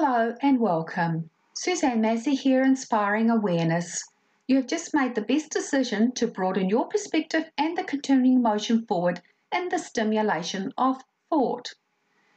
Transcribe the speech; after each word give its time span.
Hello 0.00 0.32
and 0.42 0.60
welcome. 0.60 1.28
Suzanne 1.54 2.00
Massee 2.00 2.36
here, 2.36 2.62
inspiring 2.62 3.30
awareness. 3.30 4.00
You 4.46 4.54
have 4.54 4.68
just 4.68 4.94
made 4.94 5.16
the 5.16 5.22
best 5.22 5.50
decision 5.50 6.12
to 6.12 6.28
broaden 6.28 6.68
your 6.68 6.86
perspective 6.86 7.50
and 7.58 7.76
the 7.76 7.82
continuing 7.82 8.40
motion 8.40 8.86
forward 8.86 9.20
in 9.52 9.70
the 9.70 9.78
stimulation 9.80 10.72
of 10.78 11.02
thought. 11.28 11.74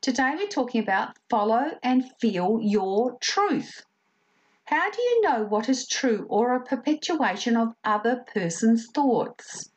Today 0.00 0.32
we're 0.34 0.46
talking 0.46 0.82
about 0.82 1.18
follow 1.28 1.72
and 1.82 2.10
feel 2.18 2.58
your 2.62 3.18
truth. 3.20 3.84
How 4.64 4.90
do 4.90 5.02
you 5.02 5.20
know 5.20 5.44
what 5.44 5.68
is 5.68 5.86
true 5.86 6.26
or 6.30 6.54
a 6.54 6.64
perpetuation 6.64 7.54
of 7.54 7.74
other 7.84 8.24
person's 8.32 8.86
thoughts? 8.94 9.68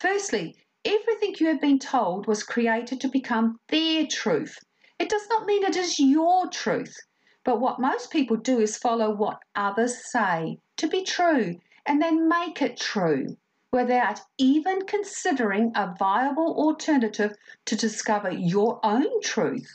Firstly, 0.00 0.56
everything 0.84 1.36
you 1.38 1.46
have 1.46 1.60
been 1.60 1.78
told 1.78 2.26
was 2.26 2.42
created 2.42 3.00
to 3.00 3.08
become 3.08 3.60
their 3.68 4.08
truth. 4.08 4.58
It 5.00 5.08
does 5.08 5.26
not 5.30 5.46
mean 5.46 5.64
it 5.64 5.76
is 5.76 5.98
your 5.98 6.46
truth, 6.48 6.94
but 7.42 7.58
what 7.58 7.80
most 7.80 8.10
people 8.10 8.36
do 8.36 8.60
is 8.60 8.76
follow 8.76 9.10
what 9.10 9.40
others 9.56 10.04
say 10.12 10.58
to 10.76 10.86
be 10.86 11.02
true 11.04 11.58
and 11.86 12.02
then 12.02 12.28
make 12.28 12.60
it 12.60 12.78
true 12.78 13.38
without 13.72 14.20
even 14.36 14.84
considering 14.84 15.72
a 15.74 15.94
viable 15.98 16.54
alternative 16.54 17.34
to 17.64 17.76
discover 17.76 18.30
your 18.30 18.78
own 18.84 19.22
truth. 19.22 19.74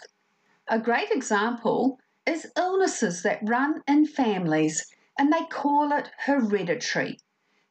A 0.68 0.78
great 0.78 1.10
example 1.10 2.00
is 2.28 2.52
illnesses 2.56 3.24
that 3.24 3.40
run 3.42 3.82
in 3.88 4.06
families 4.06 4.86
and 5.18 5.34
they 5.34 5.46
call 5.46 5.92
it 5.92 6.12
hereditary. 6.20 7.18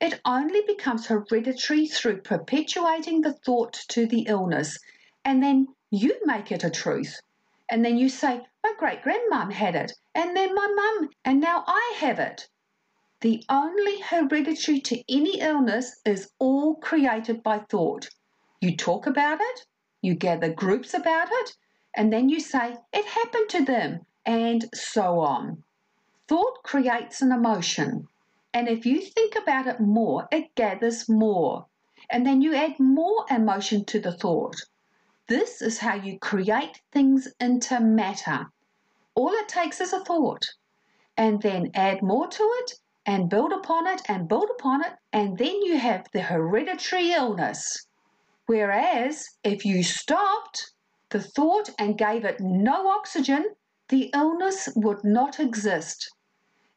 It 0.01 0.21
only 0.25 0.63
becomes 0.67 1.07
hereditary 1.07 1.87
through 1.87 2.23
perpetuating 2.23 3.21
the 3.21 3.33
thought 3.33 3.75
to 3.91 4.07
the 4.07 4.23
illness 4.23 4.77
and 5.25 5.41
then 5.41 5.69
you 5.93 6.19
make 6.25 6.51
it 6.51 6.65
a 6.65 6.71
truth. 6.71 7.21
And 7.71 7.83
then 7.83 7.97
you 7.97 8.11
say, 8.11 8.47
My 8.63 8.75
great 8.79 9.03
grandmum 9.03 9.51
had 9.51 9.75
it, 9.75 9.93
and 10.15 10.37
then 10.37 10.55
my 10.55 10.67
mum, 10.67 11.11
and 11.25 11.41
now 11.41 11.65
I 11.67 11.95
have 11.99 12.19
it. 12.19 12.49
The 13.21 13.43
only 13.49 14.01
hereditary 14.01 14.81
to 14.81 15.03
any 15.09 15.41
illness 15.41 15.99
is 16.05 16.31
all 16.39 16.75
created 16.75 17.43
by 17.43 17.61
thought. 17.61 18.11
You 18.61 18.77
talk 18.77 19.07
about 19.07 19.41
it, 19.41 19.67
you 20.03 20.15
gather 20.15 20.53
groups 20.53 20.93
about 20.93 21.29
it, 21.31 21.57
and 21.95 22.13
then 22.13 22.29
you 22.29 22.39
say, 22.39 22.77
It 22.93 23.07
happened 23.07 23.49
to 23.49 23.65
them, 23.65 24.05
and 24.27 24.67
so 24.75 25.21
on. 25.21 25.65
Thought 26.29 26.63
creates 26.65 27.23
an 27.23 27.33
emotion, 27.33 28.09
and 28.53 28.69
if 28.69 28.85
you 28.85 29.01
think 29.01 29.37
about 29.37 29.67
it 29.67 29.81
more, 29.81 30.29
it 30.31 30.55
gathers 30.55 31.09
more, 31.09 31.65
and 32.11 32.27
then 32.27 32.43
you 32.43 32.55
add 32.55 32.79
more 32.79 33.25
emotion 33.31 33.87
to 33.87 33.99
the 33.99 34.13
thought. 34.13 34.57
This 35.27 35.63
is 35.63 35.79
how 35.79 35.95
you 35.95 36.19
create 36.19 36.83
things 36.93 37.29
into 37.41 37.81
matter. 37.81 38.47
All 39.15 39.31
it 39.31 39.49
takes 39.49 39.81
is 39.81 39.95
a 39.95 40.05
thought, 40.05 40.45
and 41.17 41.41
then 41.41 41.71
add 41.73 42.03
more 42.03 42.29
to 42.29 42.43
it 42.61 42.73
and 43.07 43.31
build 43.31 43.53
upon 43.53 43.87
it 43.87 44.03
and 44.07 44.29
build 44.29 44.51
upon 44.51 44.85
it, 44.85 44.93
and 45.15 45.39
then 45.39 45.63
you 45.63 45.79
have 45.79 46.07
the 46.13 46.21
hereditary 46.21 47.13
illness. 47.13 47.87
Whereas 48.47 49.27
if 49.43 49.65
you 49.65 49.83
stopped 49.83 50.73
the 51.09 51.23
thought 51.23 51.71
and 51.79 51.97
gave 51.97 52.27
it 52.27 52.41
no 52.41 52.89
oxygen, 52.89 53.55
the 53.89 54.11
illness 54.13 54.69
would 54.77 55.05
not 55.05 55.41
exist. 55.41 56.11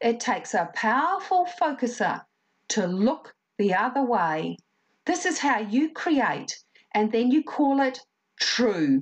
It 0.00 0.20
takes 0.20 0.54
a 0.54 0.70
powerful 0.74 1.46
focuser 1.60 2.24
to 2.68 2.86
look 2.86 3.34
the 3.58 3.74
other 3.74 4.02
way. 4.02 4.56
This 5.04 5.26
is 5.26 5.38
how 5.40 5.58
you 5.58 5.90
create, 5.90 6.58
and 6.94 7.12
then 7.12 7.30
you 7.30 7.42
call 7.42 7.80
it 7.80 8.00
true, 8.40 9.00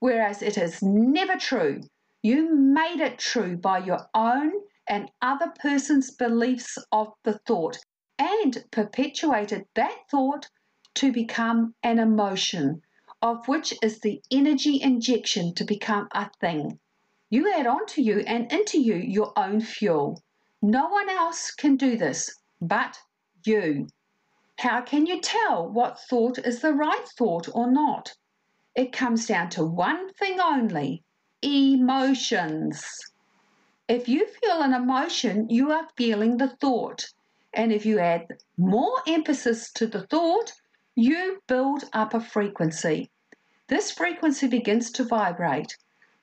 whereas 0.00 0.42
it 0.42 0.58
is 0.58 0.82
never 0.82 1.36
true. 1.36 1.80
You 2.22 2.54
made 2.54 3.00
it 3.00 3.18
true 3.18 3.56
by 3.56 3.78
your 3.78 4.08
own 4.14 4.52
and 4.88 5.10
other 5.22 5.52
person's 5.60 6.10
beliefs 6.10 6.78
of 6.90 7.12
the 7.24 7.38
thought 7.46 7.78
and 8.18 8.64
perpetuated 8.70 9.66
that 9.74 9.96
thought 10.10 10.48
to 10.94 11.12
become 11.12 11.74
an 11.82 11.98
emotion, 11.98 12.82
of 13.22 13.46
which 13.46 13.72
is 13.82 14.00
the 14.00 14.20
energy 14.30 14.80
injection 14.82 15.54
to 15.54 15.64
become 15.64 16.08
a 16.12 16.30
thing. 16.40 16.80
You 17.30 17.52
add 17.52 17.66
onto 17.66 18.00
you 18.00 18.20
and 18.20 18.50
into 18.50 18.80
you 18.80 18.94
your 18.94 19.32
own 19.38 19.60
fuel. 19.60 20.22
No 20.62 20.88
one 20.88 21.08
else 21.08 21.50
can 21.50 21.76
do 21.76 21.96
this 21.96 22.30
but 22.60 22.98
you. 23.44 23.86
How 24.58 24.80
can 24.80 25.06
you 25.06 25.20
tell 25.20 25.68
what 25.68 26.00
thought 26.00 26.38
is 26.38 26.60
the 26.60 26.72
right 26.72 27.06
thought 27.16 27.48
or 27.54 27.70
not? 27.70 28.12
It 28.78 28.92
comes 28.92 29.26
down 29.26 29.50
to 29.50 29.64
one 29.64 30.12
thing 30.12 30.38
only 30.38 31.02
emotions. 31.42 32.86
If 33.88 34.08
you 34.08 34.24
feel 34.24 34.62
an 34.62 34.72
emotion, 34.72 35.50
you 35.50 35.72
are 35.72 35.88
feeling 35.96 36.36
the 36.36 36.50
thought. 36.60 37.08
And 37.52 37.72
if 37.72 37.84
you 37.84 37.98
add 37.98 38.38
more 38.56 39.02
emphasis 39.04 39.72
to 39.72 39.88
the 39.88 40.06
thought, 40.06 40.52
you 40.94 41.42
build 41.48 41.90
up 41.92 42.14
a 42.14 42.20
frequency. 42.20 43.10
This 43.66 43.90
frequency 43.90 44.46
begins 44.46 44.92
to 44.92 45.02
vibrate. 45.02 45.76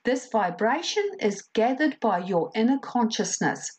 This 0.04 0.26
vibration 0.30 1.06
is 1.20 1.42
gathered 1.52 2.00
by 2.00 2.20
your 2.20 2.50
inner 2.54 2.78
consciousness, 2.78 3.78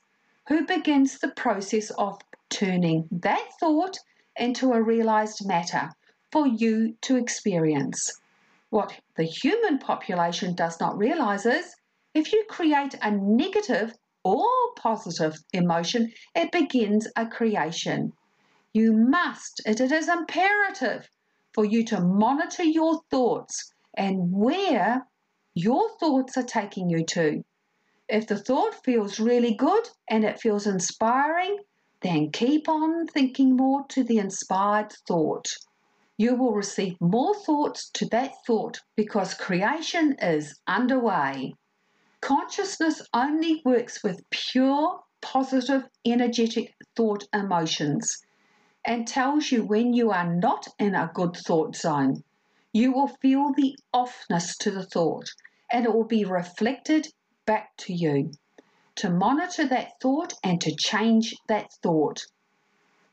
who 0.49 0.67
begins 0.67 1.17
the 1.17 1.29
process 1.31 1.89
of 1.97 2.21
turning 2.49 3.07
that 3.11 3.43
thought 3.59 3.97
into 4.35 4.73
a 4.73 4.83
realized 4.83 5.47
matter 5.47 5.89
for 6.31 6.45
you 6.45 6.95
to 7.01 7.15
experience. 7.15 8.21
What 8.69 8.99
the 9.15 9.23
human 9.23 9.79
population 9.79 10.53
does 10.53 10.79
not 10.79 10.97
realize 10.97 11.45
is 11.45 11.73
if 12.13 12.33
you 12.33 12.43
create 12.49 12.95
a 13.01 13.11
negative 13.11 13.93
or 14.23 14.49
positive 14.75 15.37
emotion, 15.53 16.11
it 16.35 16.51
begins 16.51 17.07
a 17.15 17.27
creation. 17.27 18.11
You 18.73 18.91
must, 18.91 19.61
it 19.65 19.79
is 19.79 20.09
imperative 20.09 21.09
for 21.53 21.63
you 21.63 21.85
to 21.85 22.01
monitor 22.01 22.63
your 22.63 23.01
thoughts 23.09 23.73
and 23.95 24.33
where 24.33 25.07
your 25.53 25.89
thoughts 25.97 26.37
are 26.37 26.43
taking 26.43 26.89
you 26.89 27.05
to. 27.05 27.43
If 28.09 28.27
the 28.27 28.37
thought 28.37 28.83
feels 28.83 29.19
really 29.19 29.53
good 29.55 29.89
and 30.09 30.25
it 30.25 30.41
feels 30.41 30.67
inspiring, 30.67 31.57
then 32.01 32.31
keep 32.31 32.67
on 32.67 33.07
thinking 33.07 33.55
more 33.55 33.85
to 33.87 34.03
the 34.03 34.17
inspired 34.17 34.91
thought. 35.07 35.47
You 36.19 36.33
will 36.33 36.53
receive 36.53 36.99
more 36.99 37.35
thoughts 37.35 37.91
to 37.91 38.07
that 38.07 38.33
thought 38.45 38.81
because 38.95 39.35
creation 39.35 40.15
is 40.19 40.59
underway. 40.65 41.53
Consciousness 42.21 43.03
only 43.13 43.61
works 43.63 44.03
with 44.03 44.27
pure, 44.31 45.03
positive, 45.21 45.87
energetic 46.03 46.73
thought 46.95 47.25
emotions 47.31 48.25
and 48.83 49.07
tells 49.07 49.51
you 49.51 49.63
when 49.63 49.93
you 49.93 50.09
are 50.09 50.33
not 50.33 50.67
in 50.79 50.95
a 50.95 51.11
good 51.13 51.37
thought 51.37 51.75
zone. 51.75 52.23
You 52.73 52.93
will 52.93 53.09
feel 53.21 53.53
the 53.53 53.77
offness 53.93 54.57
to 54.57 54.71
the 54.71 54.85
thought 54.85 55.29
and 55.71 55.85
it 55.85 55.93
will 55.93 56.07
be 56.07 56.25
reflected 56.25 57.07
back 57.45 57.77
to 57.77 57.93
you 57.93 58.31
to 58.95 59.11
monitor 59.11 59.67
that 59.67 59.91
thought 60.01 60.33
and 60.43 60.59
to 60.61 60.75
change 60.75 61.35
that 61.47 61.71
thought. 61.83 62.25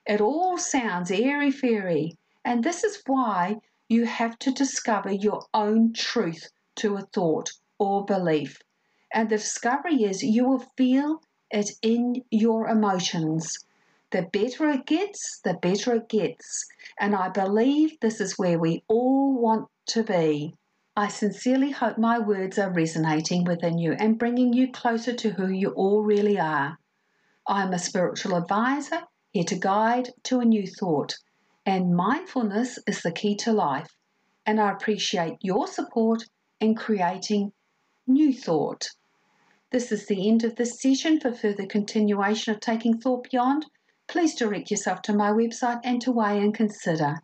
It 0.07 0.23
all 0.23 0.57
sounds 0.57 1.11
airy 1.11 1.51
fairy, 1.51 2.17
and 2.45 2.63
this 2.63 2.85
is 2.85 3.03
why 3.07 3.61
you 3.89 4.05
have 4.05 4.39
to 4.41 4.53
discover 4.53 5.11
your 5.11 5.47
own 5.55 5.93
truth 5.93 6.51
to 6.77 6.97
a 6.97 7.03
thought 7.03 7.53
or 7.79 8.05
belief. 8.05 8.61
And 9.13 9.29
the 9.29 9.37
discovery 9.37 10.05
is 10.05 10.23
you 10.23 10.47
will 10.47 10.67
feel 10.77 11.23
it 11.51 11.71
in 11.83 12.25
your 12.31 12.69
emotions. 12.69 13.65
The 14.11 14.23
better 14.23 14.69
it 14.71 14.87
gets, 14.87 15.41
the 15.41 15.55
better 15.55 15.95
it 15.95 16.09
gets. 16.09 16.67
And 16.99 17.15
I 17.15 17.29
believe 17.29 17.99
this 18.01 18.21
is 18.21 18.39
where 18.39 18.59
we 18.59 18.83
all 18.89 19.33
want 19.33 19.69
to 19.87 20.03
be. 20.03 20.55
I 20.97 21.09
sincerely 21.09 21.71
hope 21.71 21.99
my 21.99 22.19
words 22.19 22.59
are 22.59 22.71
resonating 22.71 23.45
within 23.45 23.79
you 23.79 23.93
and 23.93 24.19
bringing 24.19 24.53
you 24.53 24.71
closer 24.71 25.13
to 25.13 25.31
who 25.31 25.49
you 25.49 25.71
all 25.71 26.03
really 26.03 26.39
are. 26.39 26.79
I'm 27.47 27.73
a 27.73 27.79
spiritual 27.79 28.37
advisor 28.37 29.03
here 29.31 29.45
to 29.45 29.57
guide 29.57 30.11
to 30.25 30.41
a 30.41 30.45
new 30.45 30.67
thought, 30.67 31.17
and 31.67 31.95
mindfulness 31.95 32.79
is 32.87 33.03
the 33.03 33.13
key 33.13 33.35
to 33.37 33.53
life. 33.53 33.97
And 34.47 34.61
I 34.61 34.71
appreciate 34.71 35.39
your 35.41 35.67
support 35.67 36.25
in 36.61 36.75
creating 36.75 37.53
new 38.07 38.33
thought. 38.33 38.91
This 39.71 39.91
is 39.91 40.07
the 40.07 40.29
end 40.29 40.45
of 40.45 40.57
this 40.57 40.81
session. 40.81 41.19
For 41.19 41.33
further 41.33 41.67
continuation 41.67 42.55
of 42.55 42.61
Taking 42.61 42.99
Thought 42.99 43.31
Beyond, 43.31 43.67
please 44.07 44.35
direct 44.35 44.71
yourself 44.71 45.03
to 45.03 45.13
my 45.13 45.31
website 45.31 45.81
and 45.83 46.01
to 46.03 46.13
weigh 46.13 46.39
and 46.39 46.55
consider. 46.55 47.17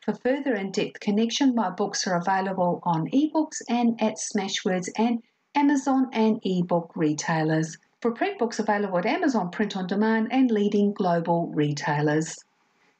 For 0.00 0.14
further 0.14 0.54
in 0.54 0.70
depth 0.70 1.00
connection, 1.00 1.54
my 1.54 1.70
books 1.70 2.06
are 2.06 2.16
available 2.16 2.80
on 2.84 3.10
ebooks 3.10 3.60
and 3.68 4.00
at 4.00 4.18
Smashwords 4.18 4.88
and 4.96 5.22
Amazon 5.54 6.08
and 6.12 6.38
ebook 6.44 6.92
retailers. 6.94 7.76
For 8.02 8.12
print 8.12 8.38
books 8.38 8.58
available 8.58 8.98
at 8.98 9.06
Amazon 9.06 9.50
Print 9.50 9.76
on 9.76 9.86
Demand 9.86 10.28
and 10.30 10.50
leading 10.50 10.92
global 10.92 11.48
retailers. 11.48 12.36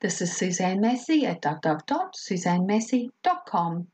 This 0.00 0.20
is 0.20 0.36
Suzanne 0.36 0.80
Massee 0.80 1.24
at 1.24 1.40
dot 1.40 1.62
dot 1.62 1.86
dot 1.86 2.14
www.suzannemassee.com. 2.14 3.88